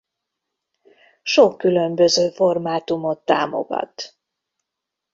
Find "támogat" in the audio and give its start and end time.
3.25-4.17